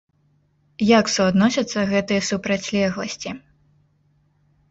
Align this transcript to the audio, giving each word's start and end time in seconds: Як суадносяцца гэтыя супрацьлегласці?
Як 0.99 1.05
суадносяцца 1.15 1.79
гэтыя 1.91 2.21
супрацьлегласці? 2.29 3.29